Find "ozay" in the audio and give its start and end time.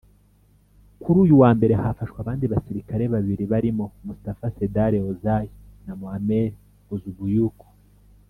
5.11-5.45